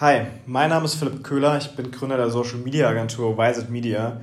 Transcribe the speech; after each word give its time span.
Hi, 0.00 0.22
mein 0.46 0.70
Name 0.70 0.86
ist 0.86 0.94
Philipp 0.94 1.22
Köhler, 1.22 1.58
ich 1.58 1.76
bin 1.76 1.90
Gründer 1.90 2.16
der 2.16 2.30
Social 2.30 2.56
Media 2.56 2.88
Agentur 2.88 3.36
Wiset 3.36 3.68
Media 3.68 4.22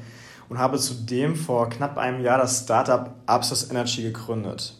und 0.50 0.58
habe 0.58 0.80
zudem 0.80 1.36
vor 1.36 1.70
knapp 1.70 2.00
einem 2.00 2.24
Jahr 2.24 2.40
das 2.40 2.64
Startup 2.64 3.14
Upstars 3.28 3.70
Energy 3.70 4.02
gegründet. 4.02 4.74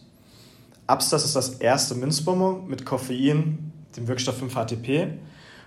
Upstars 0.88 1.24
ist 1.24 1.36
das 1.36 1.50
erste 1.50 1.94
Minzbonbon 1.94 2.66
mit 2.66 2.84
Koffein, 2.84 3.72
dem 3.96 4.08
Wirkstoff 4.08 4.42
5-HTP 4.42 5.10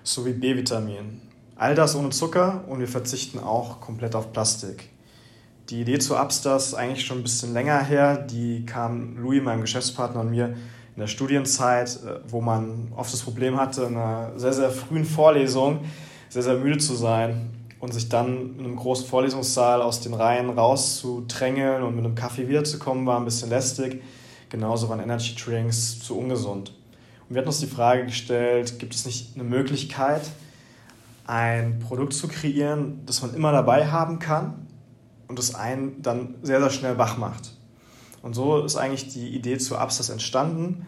sowie 0.04 0.34
B-Vitamin. 0.34 1.22
All 1.56 1.76
das 1.76 1.96
ohne 1.96 2.10
Zucker 2.10 2.66
und 2.68 2.82
wir 2.82 2.90
verzichten 2.90 3.40
auch 3.40 3.80
komplett 3.80 4.16
auf 4.16 4.34
Plastik. 4.34 4.90
Die 5.70 5.80
Idee 5.80 6.00
zu 6.00 6.18
Upstars 6.18 6.68
ist 6.68 6.74
eigentlich 6.74 7.06
schon 7.06 7.20
ein 7.20 7.24
bisschen 7.24 7.54
länger 7.54 7.82
her. 7.82 8.18
Die 8.18 8.66
kam 8.66 9.16
Louis, 9.16 9.42
meinem 9.42 9.62
Geschäftspartner, 9.62 10.20
und 10.20 10.32
mir 10.32 10.58
in 10.96 11.00
der 11.00 11.08
Studienzeit, 11.08 12.00
äh, 12.06 12.20
wo 12.28 12.42
man 12.42 12.92
oft 12.96 13.12
das 13.12 13.22
Problem 13.22 13.60
hatte, 13.60 13.84
in 13.84 13.98
einer 13.98 14.32
sehr, 14.38 14.54
sehr 14.54 14.72
frühen 14.72 15.06
Vorlesung 15.06 15.80
sehr, 16.32 16.44
sehr 16.44 16.56
müde 16.56 16.78
zu 16.78 16.96
sein 16.96 17.50
und 17.82 17.94
sich 17.94 18.08
dann 18.08 18.58
in 18.58 18.66
einem 18.66 18.76
großen 18.78 19.06
Vorlesungssaal 19.06 19.82
aus 19.82 20.00
den 20.00 20.14
Reihen 20.14 20.50
rauszudrängeln 20.50 21.84
und 21.84 21.96
mit 21.96 22.06
einem 22.06 22.16
Kaffee 22.16 22.48
wiederzukommen, 22.48 23.06
war 23.06 23.20
ein 23.20 23.26
bisschen 23.26 23.50
lästig. 23.50 24.02
Genauso 24.50 24.88
waren 24.88 25.02
Energy 25.02 25.36
Drinks 25.36 26.00
zu 26.00 26.18
ungesund. 26.18 26.74
Und 27.28 27.36
wir 27.36 27.40
hatten 27.40 27.50
uns 27.50 27.60
die 27.60 27.68
Frage 27.68 28.06
gestellt, 28.06 28.80
gibt 28.80 28.96
es 28.96 29.06
nicht 29.06 29.36
eine 29.36 29.44
Möglichkeit, 29.44 30.22
ein 31.28 31.80
Produkt 31.80 32.14
zu 32.14 32.30
kreieren, 32.30 33.02
das 33.06 33.22
man 33.22 33.34
immer 33.34 33.52
dabei 33.52 33.88
haben 33.88 34.20
kann 34.20 34.68
und 35.28 35.38
das 35.38 35.54
einen 35.54 36.02
dann 36.02 36.36
sehr, 36.44 36.62
sehr 36.62 36.70
schnell 36.70 36.98
wach 36.98 37.18
macht. 37.18 37.52
Und 38.22 38.34
so 38.34 38.64
ist 38.64 38.76
eigentlich 38.76 39.10
die 39.10 39.30
Idee 39.30 39.58
zu 39.58 39.78
Upstars 39.78 40.10
entstanden. 40.10 40.86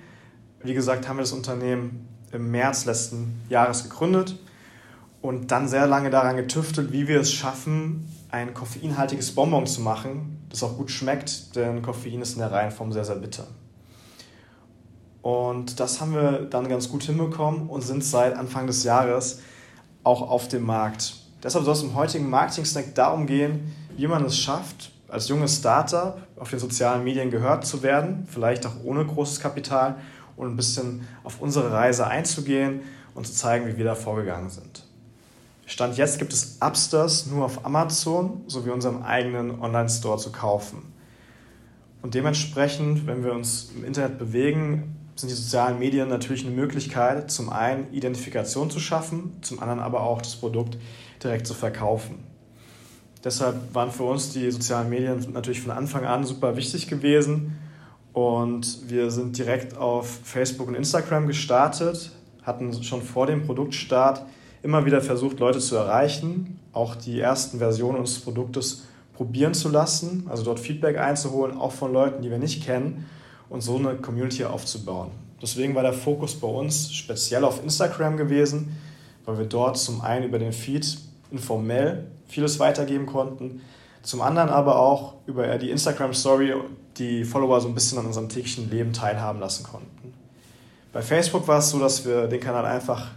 Wie 0.63 0.73
gesagt, 0.73 1.07
haben 1.07 1.17
wir 1.17 1.23
das 1.23 1.31
Unternehmen 1.31 2.07
im 2.31 2.51
März 2.51 2.85
letzten 2.85 3.41
Jahres 3.49 3.83
gegründet 3.83 4.38
und 5.21 5.52
dann 5.52 5.67
sehr 5.67 5.88
lange 5.88 6.09
daran 6.09 6.35
getüftelt, 6.35 6.91
wie 6.91 7.08
wir 7.08 7.19
es 7.19 7.31
schaffen, 7.31 8.11
ein 8.30 8.53
koffeinhaltiges 8.53 9.35
Bonbon 9.35 9.67
zu 9.67 9.81
machen, 9.81 10.45
das 10.49 10.63
auch 10.63 10.77
gut 10.77 10.91
schmeckt, 10.91 11.55
denn 11.55 11.81
Koffein 11.81 12.21
ist 12.21 12.33
in 12.33 12.39
der 12.39 12.52
Reihenform 12.52 12.91
sehr, 12.91 13.05
sehr 13.05 13.16
bitter. 13.16 13.47
Und 15.21 15.80
das 15.80 16.02
haben 16.02 16.13
wir 16.13 16.41
dann 16.49 16.67
ganz 16.67 16.89
gut 16.89 17.03
hinbekommen 17.03 17.69
und 17.69 17.81
sind 17.81 18.03
seit 18.03 18.36
Anfang 18.36 18.67
des 18.67 18.83
Jahres 18.83 19.39
auch 20.03 20.21
auf 20.21 20.49
dem 20.49 20.63
Markt. 20.63 21.15
Deshalb 21.41 21.63
soll 21.63 21.73
es 21.73 21.83
im 21.83 21.95
heutigen 21.95 22.30
Marketing-Snack 22.30 22.95
darum 22.95 23.25
gehen, 23.25 23.73
wie 23.95 24.08
man 24.08 24.25
es 24.25 24.38
schafft, 24.38 24.91
als 25.14 25.28
junges 25.28 25.58
Startup 25.58 26.17
auf 26.38 26.50
den 26.50 26.58
sozialen 26.58 27.03
Medien 27.03 27.30
gehört 27.30 27.66
zu 27.66 27.83
werden, 27.83 28.28
vielleicht 28.30 28.66
auch 28.66 28.83
ohne 28.83 29.06
großes 29.06 29.39
Kapital 29.39 29.95
und 30.36 30.47
ein 30.47 30.55
bisschen 30.55 31.08
auf 31.23 31.39
unsere 31.39 31.72
Reise 31.72 32.08
einzugehen 32.08 32.81
und 33.14 33.28
zu 33.28 33.33
zeigen, 33.33 33.67
wie 33.67 33.78
wir 33.78 33.86
da 33.86 33.94
vorgegangen 33.94 34.50
sind. 34.50 34.88
Stand 35.67 35.97
jetzt 35.97 36.17
gibt 36.17 36.33
es 36.33 36.58
Upstars 36.59 37.28
nur 37.28 37.45
auf 37.45 37.64
Amazon 37.64 38.42
sowie 38.47 38.72
unserem 38.72 39.03
eigenen 39.03 39.61
Online-Store 39.61 40.17
zu 40.17 40.31
kaufen. 40.31 40.81
Und 42.02 42.16
dementsprechend, 42.16 43.05
wenn 43.05 43.23
wir 43.23 43.33
uns 43.33 43.72
im 43.75 43.86
Internet 43.86 44.17
bewegen, 44.17 44.98
sind 45.16 45.30
die 45.30 45.36
sozialen 45.36 45.77
Medien 45.77 46.09
natürlich 46.09 46.44
eine 46.45 46.55
Möglichkeit, 46.55 47.30
zum 47.30 47.50
einen 47.52 47.94
Identifikation 47.94 48.72
zu 48.72 48.80
schaffen, 48.80 49.38
zum 49.42 49.59
anderen 49.59 49.80
aber 49.80 50.02
auch 50.02 50.23
das 50.23 50.36
Produkt 50.36 50.77
direkt 51.23 51.45
zu 51.45 51.53
verkaufen. 51.53 52.33
Deshalb 53.23 53.73
waren 53.73 53.91
für 53.91 54.03
uns 54.03 54.33
die 54.33 54.52
sozialen 54.52 54.89
Medien 54.89 55.25
natürlich 55.31 55.61
von 55.61 55.71
Anfang 55.71 56.05
an 56.05 56.25
super 56.25 56.57
wichtig 56.57 56.88
gewesen. 56.88 57.57
Und 58.11 58.89
wir 58.89 59.09
sind 59.11 59.38
direkt 59.38 59.77
auf 59.77 60.19
Facebook 60.23 60.67
und 60.67 60.75
Instagram 60.75 61.25
gestartet, 61.25 62.11
hatten 62.43 62.83
schon 62.83 63.02
vor 63.02 63.25
dem 63.25 63.45
Produktstart 63.45 64.25
immer 64.61 64.85
wieder 64.85 65.02
versucht, 65.02 65.39
Leute 65.39 65.59
zu 65.59 65.75
erreichen, 65.75 66.59
auch 66.73 66.95
die 66.95 67.19
ersten 67.19 67.57
Versionen 67.57 67.99
unseres 67.99 68.21
Produktes 68.21 68.83
probieren 69.14 69.53
zu 69.53 69.69
lassen, 69.69 70.25
also 70.30 70.43
dort 70.43 70.59
Feedback 70.59 70.98
einzuholen, 70.98 71.58
auch 71.58 71.71
von 71.71 71.93
Leuten, 71.93 72.21
die 72.21 72.30
wir 72.30 72.39
nicht 72.39 72.64
kennen 72.64 73.05
und 73.49 73.61
so 73.61 73.77
eine 73.77 73.95
Community 73.95 74.43
aufzubauen. 74.43 75.11
Deswegen 75.42 75.75
war 75.75 75.83
der 75.83 75.93
Fokus 75.93 76.36
bei 76.36 76.48
uns 76.48 76.93
speziell 76.93 77.43
auf 77.43 77.64
Instagram 77.64 78.17
gewesen, 78.17 78.75
weil 79.25 79.37
wir 79.37 79.45
dort 79.45 79.77
zum 79.77 80.02
einen 80.02 80.25
über 80.25 80.39
den 80.39 80.53
Feed 80.53 80.98
informell 81.33 82.05
vieles 82.27 82.60
weitergeben 82.60 83.05
konnten. 83.05 83.61
Zum 84.02 84.21
anderen 84.21 84.49
aber 84.49 84.80
auch 84.80 85.16
über 85.26 85.58
die 85.58 85.70
Instagram 85.70 86.14
Story 86.14 86.54
die 86.98 87.26
Follower 87.26 87.60
so 87.60 87.67
ein 87.67 87.73
bisschen 87.73 87.98
an 87.98 88.05
unserem 88.05 88.30
täglichen 88.30 88.70
Leben 88.70 88.94
teilhaben 88.94 89.39
lassen 89.39 89.64
konnten. 89.64 90.14
Bei 90.93 91.02
Facebook 91.02 91.48
war 91.48 91.60
es 91.60 91.70
so, 91.70 91.80
dass 91.80 92.05
wir 92.05 92.27
den 92.27 92.39
Kanal 92.39 92.66
einfach 92.66 93.11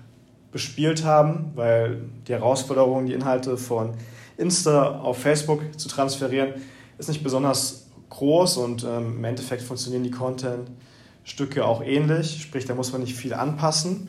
bespielt 0.50 1.04
haben, 1.04 1.52
weil 1.54 2.00
die 2.26 2.32
Herausforderung, 2.32 3.06
die 3.06 3.12
Inhalte 3.12 3.58
von 3.58 3.94
Insta 4.38 5.00
auf 5.00 5.18
Facebook 5.18 5.78
zu 5.78 5.88
transferieren, 5.88 6.54
ist 6.98 7.08
nicht 7.08 7.22
besonders 7.22 7.88
groß 8.08 8.56
und 8.58 8.84
ähm, 8.84 9.16
im 9.18 9.24
Endeffekt 9.24 9.62
funktionieren 9.62 10.04
die 10.04 10.10
Content-Stücke 10.10 11.64
auch 11.64 11.82
ähnlich, 11.82 12.40
sprich, 12.40 12.64
da 12.64 12.74
muss 12.74 12.92
man 12.92 13.02
nicht 13.02 13.14
viel 13.14 13.34
anpassen. 13.34 14.08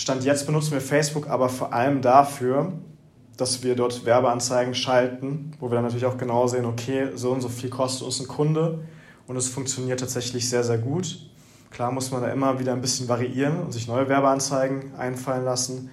Stand 0.00 0.24
jetzt 0.24 0.46
benutzen 0.46 0.72
wir 0.72 0.80
Facebook 0.80 1.28
aber 1.28 1.50
vor 1.50 1.74
allem 1.74 2.00
dafür, 2.00 2.72
dass 3.36 3.62
wir 3.62 3.76
dort 3.76 4.06
Werbeanzeigen 4.06 4.74
schalten, 4.74 5.52
wo 5.60 5.68
wir 5.68 5.74
dann 5.74 5.84
natürlich 5.84 6.06
auch 6.06 6.16
genau 6.16 6.46
sehen, 6.46 6.64
okay, 6.64 7.08
so 7.16 7.32
und 7.32 7.42
so 7.42 7.50
viel 7.50 7.68
kostet 7.68 8.06
uns 8.06 8.18
ein 8.18 8.26
Kunde 8.26 8.82
und 9.26 9.36
es 9.36 9.48
funktioniert 9.48 10.00
tatsächlich 10.00 10.48
sehr, 10.48 10.64
sehr 10.64 10.78
gut. 10.78 11.18
Klar 11.70 11.92
muss 11.92 12.10
man 12.12 12.22
da 12.22 12.28
immer 12.28 12.58
wieder 12.58 12.72
ein 12.72 12.80
bisschen 12.80 13.10
variieren 13.10 13.60
und 13.60 13.72
sich 13.72 13.88
neue 13.88 14.08
Werbeanzeigen 14.08 14.94
einfallen 14.94 15.44
lassen, 15.44 15.90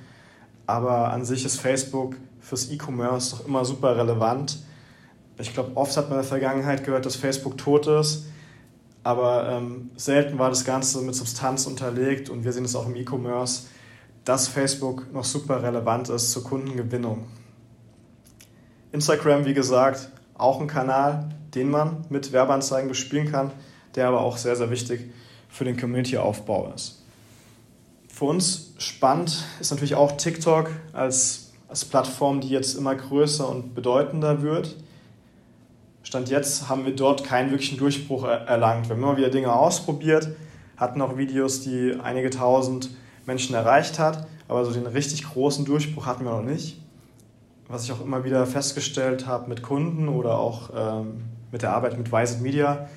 aber 0.67 1.11
an 1.11 1.25
sich 1.25 1.43
ist 1.43 1.59
Facebook 1.59 2.15
fürs 2.39 2.71
E-Commerce 2.71 3.35
doch 3.35 3.45
immer 3.45 3.65
super 3.65 3.97
relevant. 3.97 4.59
Ich 5.37 5.53
glaube, 5.53 5.71
oft 5.75 5.97
hat 5.97 6.05
man 6.05 6.19
in 6.19 6.21
der 6.21 6.29
Vergangenheit 6.29 6.85
gehört, 6.85 7.05
dass 7.05 7.17
Facebook 7.17 7.57
tot 7.57 7.87
ist, 7.87 8.27
aber 9.03 9.49
ähm, 9.49 9.91
selten 9.97 10.39
war 10.39 10.47
das 10.47 10.63
Ganze 10.63 11.01
mit 11.01 11.13
Substanz 11.13 11.67
unterlegt 11.67 12.29
und 12.29 12.45
wir 12.45 12.53
sehen 12.53 12.63
es 12.63 12.73
auch 12.73 12.85
im 12.85 12.95
E-Commerce 12.95 13.63
dass 14.27 14.49
Facebook 14.49 15.13
noch 15.13 15.23
super 15.23 15.63
relevant 15.63 16.09
ist 16.09 16.33
zur 16.33 16.43
Kundengewinnung. 16.43 17.27
Instagram, 18.91 19.45
wie 19.45 19.53
gesagt, 19.53 20.09
auch 20.37 20.59
ein 20.59 20.67
Kanal, 20.67 21.29
den 21.55 21.69
man 21.69 22.05
mit 22.09 22.33
Werbeanzeigen 22.33 22.89
bespielen 22.89 23.31
kann, 23.31 23.51
der 23.95 24.09
aber 24.09 24.19
auch 24.19 24.35
sehr, 24.35 24.57
sehr 24.57 24.69
wichtig 24.69 25.13
für 25.47 25.63
den 25.63 25.77
Community-Aufbau 25.77 26.73
ist. 26.75 27.05
Für 28.09 28.25
uns 28.25 28.73
spannend 28.79 29.45
ist 29.61 29.71
natürlich 29.71 29.95
auch 29.95 30.17
TikTok 30.17 30.71
als, 30.91 31.53
als 31.69 31.85
Plattform, 31.85 32.41
die 32.41 32.49
jetzt 32.49 32.75
immer 32.75 32.95
größer 32.95 33.47
und 33.47 33.75
bedeutender 33.75 34.41
wird. 34.41 34.75
Stand 36.03 36.27
jetzt 36.27 36.67
haben 36.67 36.83
wir 36.85 36.93
dort 36.93 37.23
keinen 37.23 37.51
wirklichen 37.51 37.77
Durchbruch 37.77 38.25
erlangt. 38.25 38.89
Wir 38.89 38.97
haben 38.97 39.03
immer 39.03 39.15
wieder 39.15 39.29
Dinge 39.29 39.53
ausprobiert, 39.53 40.27
hatten 40.75 41.01
auch 41.01 41.15
Videos, 41.15 41.61
die 41.61 41.97
einige 42.03 42.29
tausend 42.29 42.89
Menschen 43.27 43.53
erreicht 43.53 43.99
hat, 43.99 44.25
aber 44.47 44.65
so 44.65 44.71
den 44.71 44.87
richtig 44.87 45.23
großen 45.23 45.65
Durchbruch 45.65 46.07
hatten 46.07 46.25
wir 46.25 46.31
noch 46.31 46.41
nicht. 46.41 46.81
Was 47.67 47.83
ich 47.83 47.91
auch 47.91 48.01
immer 48.01 48.23
wieder 48.23 48.47
festgestellt 48.47 49.27
habe 49.27 49.49
mit 49.49 49.61
Kunden 49.61 50.07
oder 50.07 50.39
auch 50.39 50.71
ähm, 50.75 51.25
mit 51.51 51.61
der 51.61 51.73
Arbeit 51.73 51.97
mit 51.97 52.11
Wiset 52.11 52.41
Media, 52.41 52.87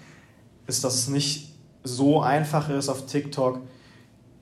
ist, 0.67 0.85
dass 0.85 0.95
es 0.95 1.09
nicht 1.09 1.53
so 1.83 2.21
einfach 2.23 2.71
ist, 2.71 2.89
auf 2.89 3.07
TikTok 3.07 3.61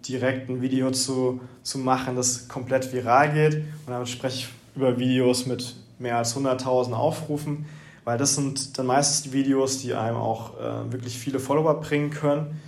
direkt 0.06 0.50
ein 0.50 0.60
Video 0.60 0.90
zu, 0.90 1.40
zu 1.62 1.78
machen, 1.78 2.14
das 2.14 2.48
komplett 2.48 2.92
viral 2.92 3.32
geht. 3.32 3.54
Und 3.54 3.88
damit 3.88 4.08
spreche 4.08 4.36
ich 4.36 4.48
über 4.76 4.98
Videos 4.98 5.46
mit 5.46 5.74
mehr 5.98 6.18
als 6.18 6.36
100.000 6.36 6.92
Aufrufen, 6.92 7.64
weil 8.04 8.18
das 8.18 8.34
sind 8.34 8.78
dann 8.78 8.86
meistens 8.86 9.22
die 9.22 9.32
Videos, 9.32 9.80
die 9.80 9.94
einem 9.94 10.16
auch 10.16 10.58
äh, 10.60 10.92
wirklich 10.92 11.18
viele 11.18 11.40
Follower 11.40 11.80
bringen 11.80 12.10
können. 12.10 12.60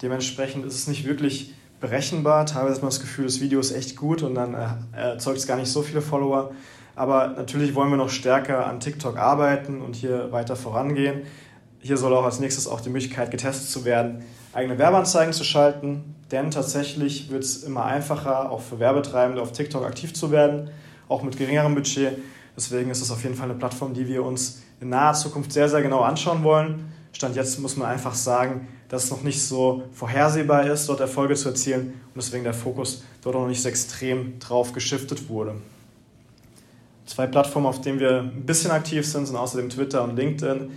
Dementsprechend 0.00 0.64
ist 0.64 0.74
es 0.74 0.86
nicht 0.88 1.04
wirklich 1.06 1.54
berechenbar. 1.84 2.46
Teilweise 2.46 2.76
hat 2.76 2.82
man 2.82 2.90
das 2.90 3.00
Gefühl, 3.00 3.26
das 3.26 3.40
Video 3.40 3.60
ist 3.60 3.72
echt 3.72 3.94
gut 3.94 4.22
und 4.22 4.34
dann 4.34 4.54
äh, 4.54 4.66
erzeugt 4.96 5.36
es 5.36 5.46
gar 5.46 5.56
nicht 5.56 5.70
so 5.70 5.82
viele 5.82 6.00
Follower. 6.00 6.52
Aber 6.96 7.28
natürlich 7.28 7.74
wollen 7.74 7.90
wir 7.90 7.98
noch 7.98 8.08
stärker 8.08 8.66
an 8.66 8.80
TikTok 8.80 9.18
arbeiten 9.18 9.82
und 9.82 9.94
hier 9.94 10.32
weiter 10.32 10.56
vorangehen. 10.56 11.22
Hier 11.80 11.98
soll 11.98 12.14
auch 12.14 12.24
als 12.24 12.40
nächstes 12.40 12.66
auch 12.66 12.80
die 12.80 12.88
Möglichkeit 12.88 13.30
getestet 13.30 13.68
zu 13.68 13.84
werden, 13.84 14.24
eigene 14.54 14.78
Werbeanzeigen 14.78 15.34
zu 15.34 15.44
schalten. 15.44 16.14
Denn 16.30 16.50
tatsächlich 16.50 17.30
wird 17.30 17.44
es 17.44 17.64
immer 17.64 17.84
einfacher, 17.84 18.50
auch 18.50 18.62
für 18.62 18.78
Werbetreibende 18.78 19.42
auf 19.42 19.52
TikTok 19.52 19.84
aktiv 19.84 20.14
zu 20.14 20.30
werden, 20.30 20.70
auch 21.08 21.22
mit 21.22 21.36
geringerem 21.36 21.74
Budget. 21.74 22.16
Deswegen 22.56 22.90
ist 22.90 23.02
es 23.02 23.10
auf 23.10 23.22
jeden 23.22 23.34
Fall 23.34 23.50
eine 23.50 23.58
Plattform, 23.58 23.92
die 23.92 24.08
wir 24.08 24.24
uns 24.24 24.62
in 24.80 24.88
naher 24.88 25.12
Zukunft 25.12 25.52
sehr, 25.52 25.68
sehr 25.68 25.82
genau 25.82 26.00
anschauen 26.00 26.42
wollen. 26.44 26.90
Stand 27.12 27.36
jetzt 27.36 27.60
muss 27.60 27.76
man 27.76 27.88
einfach 27.88 28.14
sagen, 28.14 28.68
dass 28.88 29.04
es 29.04 29.10
noch 29.10 29.22
nicht 29.22 29.42
so 29.42 29.82
vorhersehbar 29.92 30.66
ist, 30.66 30.88
dort 30.88 31.00
Erfolge 31.00 31.34
zu 31.34 31.48
erzielen 31.48 32.00
und 32.14 32.16
deswegen 32.16 32.44
der 32.44 32.54
Fokus 32.54 33.02
dort 33.22 33.34
noch 33.34 33.48
nicht 33.48 33.62
so 33.62 33.68
extrem 33.68 34.38
drauf 34.38 34.72
geschiftet 34.72 35.28
wurde. 35.28 35.56
Zwei 37.06 37.26
Plattformen, 37.26 37.66
auf 37.66 37.80
denen 37.80 38.00
wir 38.00 38.20
ein 38.20 38.46
bisschen 38.46 38.70
aktiv 38.70 39.06
sind, 39.06 39.26
sind 39.26 39.36
außerdem 39.36 39.68
Twitter 39.68 40.02
und 40.04 40.16
LinkedIn. 40.16 40.70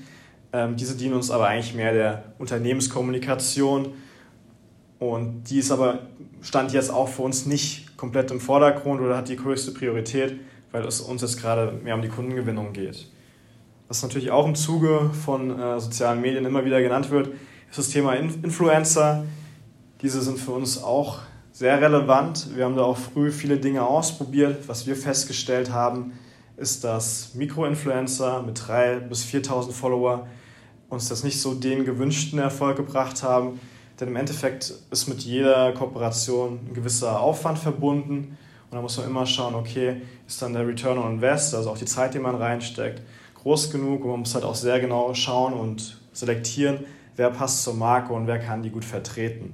Ähm, 0.54 0.76
diese 0.76 0.96
dienen 0.96 1.14
uns 1.14 1.32
aber 1.32 1.48
eigentlich 1.48 1.74
mehr 1.74 1.94
der 1.94 2.24
Unternehmenskommunikation 2.38 3.94
Und 5.00 5.44
die 5.50 5.60
ist 5.60 5.72
aber, 5.72 6.00
stand 6.42 6.74
jetzt 6.74 6.92
auch 6.92 7.08
für 7.08 7.22
uns 7.22 7.46
nicht 7.46 7.98
komplett 7.98 8.32
im 8.32 8.40
Vordergrund 8.40 9.02
oder 9.02 9.18
hat 9.18 9.30
die 9.30 9.36
größte 9.36 9.72
Priorität, 9.72 10.40
weil 10.72 10.86
es 10.86 11.02
uns 11.02 11.22
jetzt 11.22 11.40
gerade 11.40 11.72
mehr 11.84 11.96
um 11.96 12.02
die 12.02 12.10
Kundengewinnung 12.10 12.74
geht. 12.74 13.08
Was 13.88 14.04
natürlich 14.04 14.32
auch 14.32 14.46
im 14.46 14.56
Zuge 14.56 15.12
von 15.26 15.58
äh, 15.58 15.80
sozialen 15.80 16.20
Medien 16.20 16.46
immer 16.46 16.66
wieder 16.66 16.82
genannt 16.82 17.10
wird, 17.10 17.30
ist 17.70 17.80
das 17.80 17.90
Thema 17.90 18.14
Influencer. 18.14 19.26
Diese 20.02 20.22
sind 20.22 20.40
für 20.40 20.52
uns 20.52 20.82
auch 20.82 21.20
sehr 21.52 21.82
relevant. 21.82 22.56
Wir 22.56 22.66
haben 22.66 22.76
da 22.76 22.84
auch 22.84 22.98
früh 22.98 23.32
viele 23.32 23.58
Dinge 23.58 23.86
ausprobiert. 23.86 24.68
Was 24.68 24.86
wir 24.86 24.96
festgestellt 24.96 25.72
haben, 25.72 26.14
ist, 26.56 26.84
dass 26.84 27.34
Mikroinfluencer 27.36 28.44
mit 28.44 28.60
3.000 28.60 29.00
bis 29.08 29.26
4.000 29.26 29.72
Follower 29.72 30.28
uns 30.90 31.10
das 31.10 31.24
nicht 31.24 31.42
so 31.42 31.54
den 31.54 31.86
gewünschten 31.86 32.40
Erfolg 32.40 32.78
gebracht 32.78 33.24
haben. 33.24 33.60
Denn 34.00 34.10
im 34.10 34.16
Endeffekt 34.16 34.74
ist 34.92 35.08
mit 35.08 35.22
jeder 35.22 35.72
Kooperation 35.74 36.60
ein 36.68 36.74
gewisser 36.74 37.20
Aufwand 37.20 37.58
verbunden. 37.58 38.38
Und 38.70 38.76
da 38.76 38.82
muss 38.82 38.98
man 38.98 39.08
immer 39.08 39.26
schauen, 39.26 39.56
okay, 39.56 40.02
ist 40.28 40.42
dann 40.42 40.54
der 40.54 40.68
Return 40.68 40.98
on 40.98 41.14
Invest, 41.14 41.56
also 41.56 41.72
auch 41.72 41.78
die 41.78 41.86
Zeit, 41.86 42.14
die 42.14 42.20
man 42.20 42.36
reinsteckt, 42.36 43.02
groß 43.36 43.72
genug. 43.72 44.04
Und 44.04 44.12
man 44.12 44.20
muss 44.20 44.36
halt 44.36 44.46
auch 44.46 44.56
sehr 44.56 44.80
genau 44.80 45.14
schauen 45.14 45.54
und 45.54 46.00
selektieren, 46.14 46.86
wer 47.18 47.30
passt 47.30 47.64
zur 47.64 47.74
Marke 47.74 48.14
und 48.14 48.28
wer 48.28 48.40
kann 48.40 48.64
die 48.64 48.70
gut 48.70 48.86
vertreten. 48.86 49.54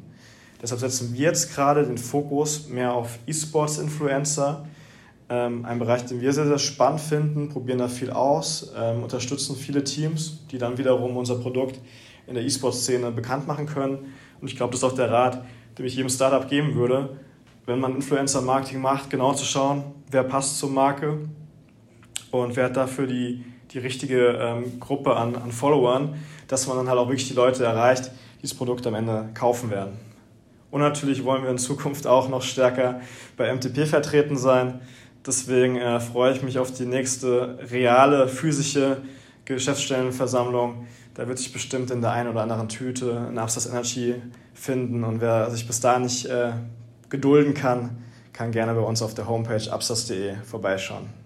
Deshalb 0.61 0.79
setzen 0.79 1.13
wir 1.13 1.21
jetzt 1.21 1.53
gerade 1.53 1.85
den 1.85 1.97
Fokus 1.97 2.69
mehr 2.69 2.93
auf 2.93 3.17
E-Sports-Influencer, 3.27 4.65
ähm, 5.29 5.65
ein 5.65 5.79
Bereich, 5.79 6.05
den 6.05 6.21
wir 6.21 6.31
sehr, 6.31 6.45
sehr 6.45 6.59
spannend 6.59 7.01
finden, 7.01 7.49
probieren 7.49 7.79
da 7.79 7.87
viel 7.87 8.11
aus, 8.11 8.71
ähm, 8.77 9.03
unterstützen 9.03 9.55
viele 9.55 9.83
Teams, 9.83 10.45
die 10.51 10.57
dann 10.57 10.77
wiederum 10.77 11.17
unser 11.17 11.35
Produkt 11.35 11.79
in 12.27 12.35
der 12.35 12.43
E-Sports-Szene 12.43 13.11
bekannt 13.11 13.47
machen 13.47 13.65
können. 13.65 14.13
Und 14.39 14.47
ich 14.47 14.55
glaube, 14.55 14.71
das 14.71 14.81
ist 14.81 14.83
auch 14.83 14.95
der 14.95 15.11
Rat, 15.11 15.43
den 15.77 15.85
ich 15.85 15.95
jedem 15.95 16.09
Startup 16.09 16.47
geben 16.47 16.75
würde, 16.75 17.17
wenn 17.65 17.79
man 17.79 17.95
Influencer-Marketing 17.95 18.81
macht, 18.81 19.09
genau 19.09 19.33
zu 19.33 19.45
schauen, 19.45 19.83
wer 20.11 20.23
passt 20.23 20.59
zur 20.59 20.69
Marke 20.69 21.19
und 22.31 22.55
wer 22.55 22.65
hat 22.65 22.77
dafür 22.77 23.07
die, 23.07 23.43
die 23.73 23.79
richtige 23.79 24.37
ähm, 24.39 24.79
Gruppe 24.79 25.15
an, 25.15 25.35
an 25.35 25.51
Followern, 25.51 26.15
dass 26.47 26.67
man 26.67 26.77
dann 26.77 26.89
halt 26.89 26.99
auch 26.99 27.07
wirklich 27.07 27.27
die 27.27 27.33
Leute 27.33 27.63
erreicht, 27.65 28.11
die 28.37 28.43
das 28.43 28.53
Produkt 28.53 28.85
am 28.85 28.95
Ende 28.95 29.29
kaufen 29.33 29.71
werden. 29.71 29.97
Und 30.69 30.81
natürlich 30.81 31.23
wollen 31.23 31.43
wir 31.43 31.49
in 31.49 31.57
Zukunft 31.57 32.07
auch 32.07 32.29
noch 32.29 32.41
stärker 32.41 33.01
bei 33.37 33.53
MTP 33.53 33.85
vertreten 33.85 34.37
sein. 34.37 34.81
Deswegen 35.25 35.77
äh, 35.77 35.99
freue 35.99 36.33
ich 36.33 36.43
mich 36.43 36.59
auf 36.59 36.71
die 36.71 36.85
nächste 36.85 37.59
reale 37.71 38.27
physische 38.27 38.97
Geschäftsstellenversammlung. 39.45 40.87
Da 41.13 41.27
wird 41.27 41.37
sich 41.37 41.53
bestimmt 41.53 41.91
in 41.91 42.01
der 42.01 42.11
einen 42.11 42.29
oder 42.29 42.41
anderen 42.41 42.69
Tüte 42.69 43.27
ein 43.29 43.37
Upstars 43.37 43.67
Energy 43.67 44.15
finden. 44.53 45.03
Und 45.03 45.21
wer 45.21 45.49
sich 45.51 45.67
bis 45.67 45.79
dahin 45.79 46.03
nicht 46.03 46.25
äh, 46.25 46.53
gedulden 47.09 47.53
kann, 47.53 47.97
kann 48.33 48.51
gerne 48.51 48.73
bei 48.73 48.81
uns 48.81 49.01
auf 49.01 49.13
der 49.13 49.27
Homepage 49.27 49.71
upstars.de 49.71 50.35
vorbeischauen. 50.43 51.22